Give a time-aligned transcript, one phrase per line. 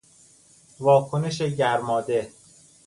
[0.79, 2.31] واکنش گرماده